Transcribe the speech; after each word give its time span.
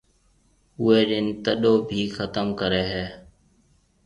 اوئي 0.79 1.01
ڏِن 1.09 1.25
تڏو 1.43 1.73
ڀِي 1.89 2.01
ختم 2.15 2.47
ڪريَ 2.59 2.83
ھيََََ 2.91 3.05